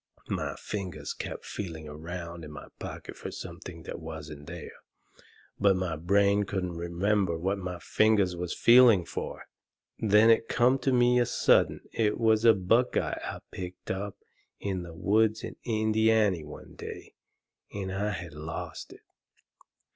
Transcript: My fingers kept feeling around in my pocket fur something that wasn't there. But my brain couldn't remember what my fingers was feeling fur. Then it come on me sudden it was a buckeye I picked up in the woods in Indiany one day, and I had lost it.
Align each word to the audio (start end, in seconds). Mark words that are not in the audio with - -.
My 0.31 0.55
fingers 0.55 1.13
kept 1.13 1.45
feeling 1.45 1.87
around 1.87 2.43
in 2.43 2.51
my 2.51 2.69
pocket 2.79 3.15
fur 3.15 3.29
something 3.29 3.83
that 3.83 3.99
wasn't 3.99 4.47
there. 4.47 4.71
But 5.59 5.75
my 5.75 5.95
brain 5.95 6.43
couldn't 6.45 6.75
remember 6.75 7.37
what 7.37 7.59
my 7.59 7.77
fingers 7.77 8.35
was 8.35 8.51
feeling 8.57 9.05
fur. 9.05 9.43
Then 9.99 10.31
it 10.31 10.47
come 10.47 10.79
on 10.87 10.97
me 10.97 11.23
sudden 11.23 11.81
it 11.93 12.17
was 12.19 12.45
a 12.45 12.55
buckeye 12.55 13.19
I 13.23 13.41
picked 13.51 13.91
up 13.91 14.17
in 14.59 14.81
the 14.81 14.95
woods 14.95 15.43
in 15.43 15.55
Indiany 15.65 16.43
one 16.43 16.73
day, 16.73 17.13
and 17.71 17.91
I 17.91 18.09
had 18.09 18.33
lost 18.33 18.91
it. 18.93 19.01